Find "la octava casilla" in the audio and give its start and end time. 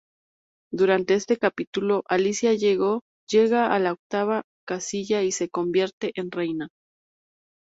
3.77-5.21